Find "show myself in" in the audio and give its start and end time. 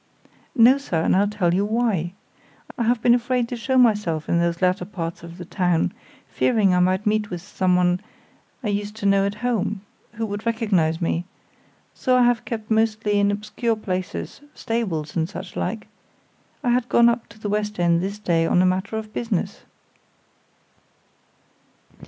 3.55-4.39